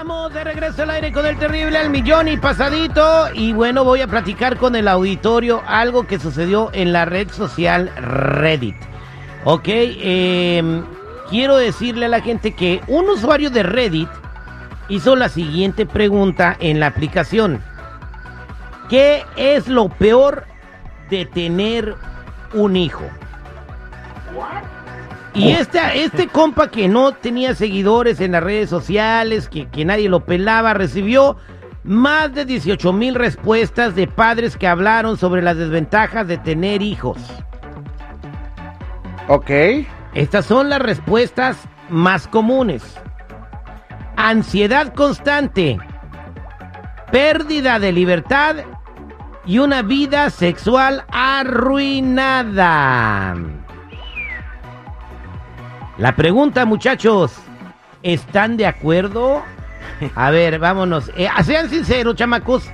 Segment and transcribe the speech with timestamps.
[0.00, 3.28] Estamos de regreso al aire con el terrible al millón y pasadito.
[3.34, 7.92] Y bueno, voy a platicar con el auditorio algo que sucedió en la red social
[7.96, 8.76] Reddit.
[9.44, 10.82] Ok, eh,
[11.28, 14.08] quiero decirle a la gente que un usuario de Reddit
[14.88, 17.62] hizo la siguiente pregunta en la aplicación.
[18.88, 20.46] ¿Qué es lo peor
[21.10, 21.94] de tener
[22.54, 23.04] un hijo?
[25.34, 30.08] Y este, este compa que no tenía seguidores en las redes sociales, que, que nadie
[30.08, 31.36] lo pelaba, recibió
[31.84, 37.18] más de 18 mil respuestas de padres que hablaron sobre las desventajas de tener hijos.
[39.28, 39.50] Ok.
[40.14, 41.56] Estas son las respuestas
[41.88, 42.82] más comunes.
[44.16, 45.78] Ansiedad constante,
[47.12, 48.56] pérdida de libertad
[49.46, 52.40] y una vida sexual arruinada.
[56.00, 57.30] La pregunta, muchachos,
[58.02, 59.42] ¿están de acuerdo?
[60.14, 61.10] A ver, vámonos.
[61.14, 62.64] Eh, sean sinceros, chamacos.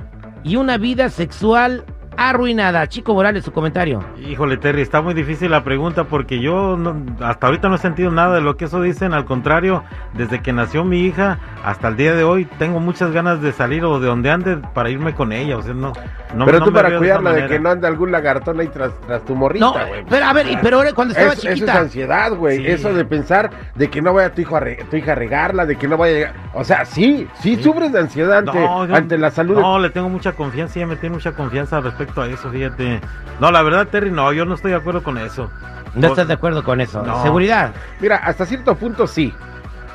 [0.43, 1.85] y una vida sexual
[2.17, 2.87] arruinada.
[2.87, 4.05] Chico Morales, su comentario.
[4.29, 8.11] Híjole, Terry, está muy difícil la pregunta porque yo no, hasta ahorita no he sentido
[8.11, 9.15] nada de lo que eso dicen.
[9.15, 13.41] Al contrario, desde que nació mi hija hasta el día de hoy, tengo muchas ganas
[13.43, 15.57] de salir o de donde ande para irme con ella.
[15.59, 15.93] O sea, no.
[16.35, 18.93] no pero no tú me para cuidarla de, que no ande algún lagartón ahí tras,
[19.07, 20.05] tras tu morrita, No, güey.
[20.09, 21.79] pero a ver, y- pero ahora cuando estaba Es- Eso es chiquita.
[21.79, 22.59] ansiedad, güey.
[22.59, 22.67] Sí.
[22.67, 25.67] Eso de pensar de que no vaya tu, hijo a re- tu hija a regarla,
[25.67, 26.35] de que no vaya a llegar.
[26.55, 27.63] O sea, sí, sí, Sí.
[27.63, 29.59] sufres de ansiedad ante, No, yo- ante la salud.
[29.61, 33.01] No, le tengo mucha confianza, ella me tiene mucha confianza respecto a eso, fíjate.
[33.41, 35.51] No, la verdad, Terry, no, yo no estoy de acuerdo con eso.
[35.95, 37.03] No estás de acuerdo con eso.
[37.03, 37.21] No.
[37.23, 37.73] Seguridad.
[38.01, 39.35] Mira, hasta cierto punto sí.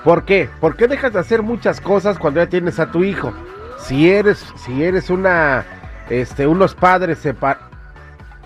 [0.05, 0.47] ¿Por qué?
[0.61, 3.33] ¿Por qué dejas de hacer muchas cosas cuando ya tienes a tu hijo?
[3.79, 5.65] Si eres, si eres una,
[6.11, 7.65] este, unos padres separados.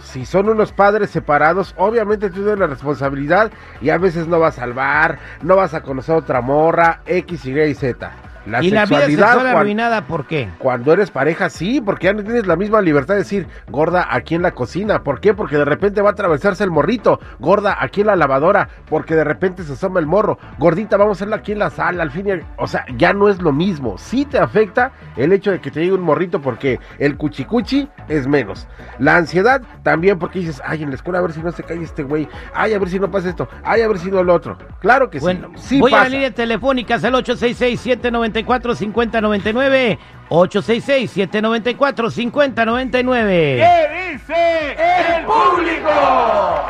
[0.02, 4.58] Si son unos padres separados, obviamente tú tienes la responsabilidad y a veces no vas
[4.58, 8.10] a salvar, no vas a conocer otra morra, X, y Z.
[8.50, 10.50] La y la vida sexual arruinada, ¿por qué?
[10.58, 14.36] Cuando eres pareja, sí, porque ya no tienes la misma libertad de decir, gorda, aquí
[14.36, 15.04] en la cocina.
[15.04, 15.34] ¿Por qué?
[15.34, 17.20] Porque de repente va a atravesarse el morrito.
[17.40, 18.70] Gorda, aquí en la lavadora.
[18.90, 20.38] Porque de repente se asoma el morro.
[20.58, 22.04] Gordita, vamos a hacerla aquí en la sala.
[22.04, 22.46] Al fin y al...
[22.58, 23.98] O sea, ya no es lo mismo.
[23.98, 28.28] Sí te afecta el hecho de que te llegue un morrito porque el cuchicuchi es
[28.28, 28.68] menos.
[28.98, 31.82] La ansiedad también porque dices, ay, en la escuela a ver si no se cae
[31.82, 32.28] este güey.
[32.54, 33.48] Ay, a ver si no pasa esto.
[33.64, 34.58] Ay, a ver si no lo otro.
[34.80, 35.76] Claro que bueno, sí.
[35.76, 38.39] sí voy a la línea telefónica, es el 866 790
[41.08, 44.72] 794 5099 ¿Qué dice
[45.18, 45.90] el público?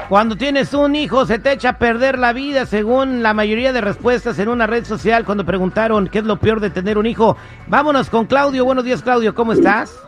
[0.09, 3.81] Cuando tienes un hijo se te echa a perder la vida según la mayoría de
[3.81, 7.37] respuestas en una red social cuando preguntaron qué es lo peor de tener un hijo.
[7.67, 8.65] Vámonos con Claudio.
[8.65, 9.99] Buenos días Claudio, ¿cómo estás?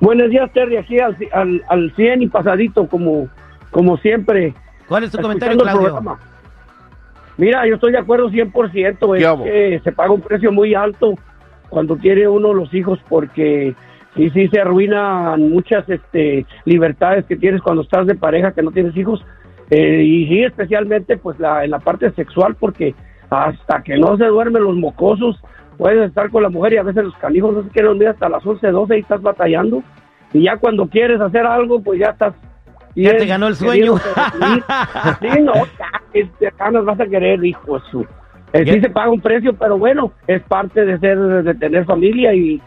[0.00, 3.28] Buenos días Terry, aquí al, al, al 100 y pasadito como,
[3.70, 4.54] como siempre.
[4.86, 6.18] ¿Cuál es tu comentario Claudio?
[7.38, 11.14] Mira, yo estoy de acuerdo 100%, ¿Qué es que se paga un precio muy alto
[11.68, 13.74] cuando tiene uno los hijos porque
[14.14, 18.70] sí, sí se arruinan muchas este, libertades que tienes cuando estás de pareja, que no
[18.70, 19.24] tienes hijos.
[19.70, 22.94] Eh, y sí, especialmente pues la, en la parte sexual porque
[23.28, 25.40] hasta que no se duermen los mocosos
[25.76, 28.28] puedes estar con la mujer y a veces los canijos no se quieren dormir hasta
[28.28, 29.82] las 11, 12 y estás batallando.
[30.32, 32.34] Y ya cuando quieres hacer algo, pues ya estás...
[32.94, 33.98] Ya te ganó el sueño.
[33.98, 35.52] Sí, no,
[36.16, 37.80] ya, este, acá nos vas a querer, hijo.
[37.90, 38.06] Su.
[38.52, 42.34] Eh, sí se paga un precio, pero bueno, es parte de ser, de tener familia
[42.34, 42.60] y,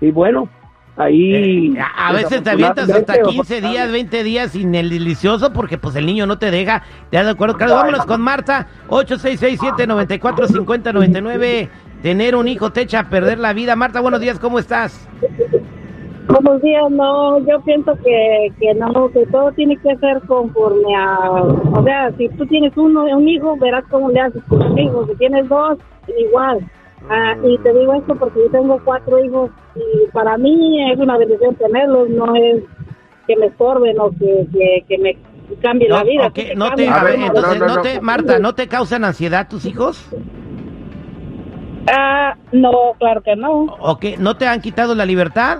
[0.00, 0.48] y bueno,
[0.96, 1.74] ahí...
[1.76, 5.78] Eh, a veces te avientas hasta desafortunadamente, 15 días, 20 días sin el delicioso porque
[5.78, 6.82] pues el niño no te deja.
[7.10, 7.56] ¿Te das de acuerdo?
[7.56, 8.68] Claro, vámonos con Marta.
[8.88, 11.68] 8667-945099.
[12.02, 13.76] Tener un hijo te echa a perder la vida.
[13.76, 15.08] Marta, buenos días, ¿cómo estás?
[16.28, 21.42] Buenos días, no, yo pienso que, que no, que todo tiene que ser conforme a,
[21.42, 25.06] o sea, si tú tienes uno, un hijo, verás cómo le haces con un hijo,
[25.06, 25.78] si tienes dos,
[26.16, 26.60] igual.
[27.10, 31.18] Ah, y te digo esto porque yo tengo cuatro hijos y para mí es una
[31.18, 32.62] bendición tenerlos, no es
[33.26, 35.16] que me estorben o que, que, que me
[35.60, 36.28] cambie la vida.
[36.28, 37.82] ok, sí que no te, a ver, entonces, no, no, no no.
[37.82, 40.08] te, Marta, ¿no te causan ansiedad tus hijos?
[41.92, 43.64] Ah, no, claro que no.
[43.80, 44.04] ¿Ok?
[44.18, 45.58] ¿No te han quitado la libertad?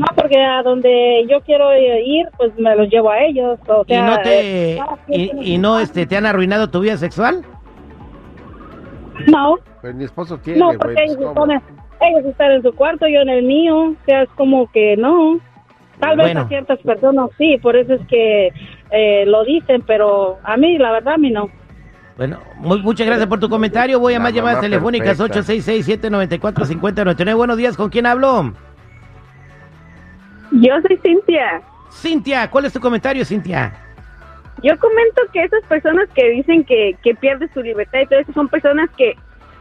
[0.00, 3.58] No, porque a donde yo quiero ir, pues me los llevo a ellos.
[3.68, 6.96] O ¿Y sea, no te, eh, y, y no este, te han arruinado tu vida
[6.96, 7.44] sexual?
[9.26, 13.06] No, Pues mi esposo tiene, no, porque pues, ellos, están, ellos están en su cuarto,
[13.08, 13.90] yo en el mío.
[13.90, 15.38] O sea, es como que no.
[15.98, 18.48] Tal vez a ciertas personas sí, por eso es que
[18.90, 21.50] eh, lo dicen, pero a mí, la verdad, a mí no.
[22.16, 24.00] Bueno, muy, muchas gracias por tu comentario.
[24.00, 25.52] Voy a La más llamadas telefónicas perfecta.
[25.52, 27.36] 866-794-5099.
[27.36, 28.54] Buenos días, ¿con quién hablo?
[30.52, 31.62] Yo soy Cintia.
[31.90, 33.72] Cintia, ¿cuál es tu comentario, Cintia?
[34.62, 38.32] Yo comento que esas personas que dicen que, que pierdes tu libertad y todo eso
[38.32, 39.14] son personas que,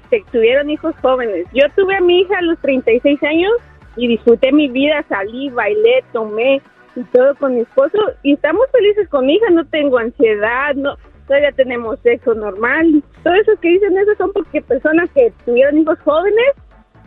[0.10, 1.48] que tuvieron hijos jóvenes.
[1.54, 3.52] Yo tuve a mi hija a los 36 años
[3.96, 6.62] y disfruté mi vida, salí, bailé, tomé
[6.96, 10.96] y todo con mi esposo y estamos felices con mi hija, no tengo ansiedad, no
[11.28, 13.04] todavía tenemos sexo normal.
[13.24, 16.52] Todo eso que dicen eso son porque personas que tuvieron hijos jóvenes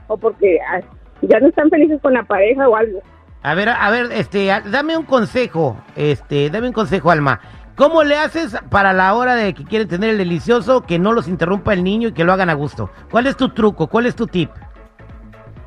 [0.06, 0.80] o porque ah,
[1.22, 3.02] ya no están felices con la pareja o algo.
[3.42, 7.40] A ver, a ver, este, dame un consejo, este, dame un consejo, Alma.
[7.74, 11.26] ¿Cómo le haces para la hora de que quieren tener el delicioso, que no los
[11.26, 12.90] interrumpa el niño y que lo hagan a gusto?
[13.10, 13.86] ¿Cuál es tu truco?
[13.86, 14.50] ¿Cuál es tu tip?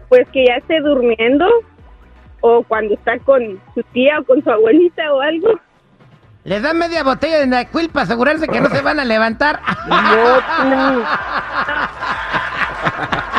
[0.09, 1.45] pues que ya esté durmiendo
[2.41, 5.59] o cuando está con su tía o con su abuelita o algo.
[6.43, 9.59] Les dan media botella de NyQuil para asegurarse que no se van a levantar.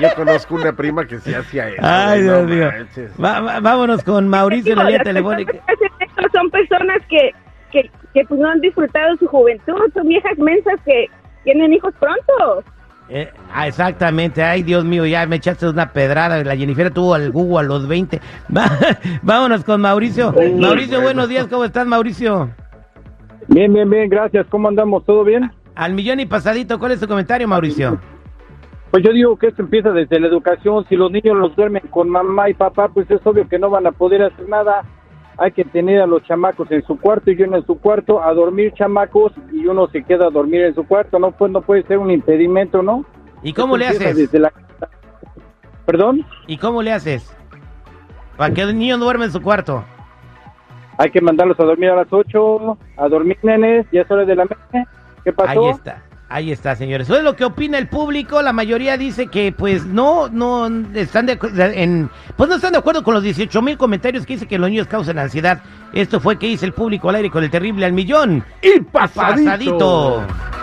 [0.00, 1.80] yo conozco una prima que sí hacía eso.
[1.82, 2.70] Ay, Dios no mío.
[3.22, 5.52] Va- va- vámonos con Mauricio en la línea telefónica.
[6.32, 7.30] son personas que,
[7.72, 11.06] que, que pues no han disfrutado su juventud, son viejas mensas que
[11.44, 12.64] tienen hijos pronto.
[13.10, 14.42] Eh, ah, exactamente.
[14.42, 16.44] Ay, Dios mío, ya me echaste una pedrada.
[16.44, 18.20] La Jennifer tuvo al Google a los 20.
[18.56, 18.70] Va-
[19.22, 20.34] vámonos con Mauricio.
[20.58, 21.46] Mauricio, buenos días.
[21.46, 22.50] ¿Cómo estás, Mauricio?
[23.46, 24.46] Bien, bien, bien, gracias.
[24.50, 25.06] ¿Cómo andamos?
[25.06, 25.50] ¿Todo bien?
[25.74, 26.78] Al millón y pasadito.
[26.78, 27.98] ¿Cuál es tu comentario, Mauricio?
[28.90, 30.86] Pues yo digo que esto empieza desde la educación.
[30.88, 33.86] Si los niños los duermen con mamá y papá, pues es obvio que no van
[33.86, 34.84] a poder hacer nada.
[35.36, 38.32] Hay que tener a los chamacos en su cuarto y uno en su cuarto, a
[38.32, 41.18] dormir chamacos y uno se queda a dormir en su cuarto.
[41.18, 43.04] No, pues no puede ser un impedimento, ¿no?
[43.42, 44.16] ¿Y cómo Esto le haces?
[44.16, 44.52] Desde la...
[45.84, 46.24] ¿Perdón?
[46.46, 47.32] ¿Y cómo le haces?
[48.36, 49.84] Para que el niño duerme en su cuarto.
[50.96, 54.34] Hay que mandarlos a dormir a las 8, a dormir nenes, ya es hora de
[54.34, 54.90] la mesa.
[55.22, 55.66] ¿Qué pasó?
[55.66, 56.02] Ahí está.
[56.30, 57.08] Ahí está, señores.
[57.08, 58.42] Eso es lo que opina el público.
[58.42, 61.38] La mayoría dice que, pues, no, no están de,
[61.74, 64.68] en, pues no están de acuerdo con los 18 mil comentarios que dice que los
[64.68, 65.62] niños causan ansiedad.
[65.94, 68.44] Esto fue que dice el público al aire con el terrible al millón.
[68.60, 70.22] Y pasadito.
[70.22, 70.57] Pasadito.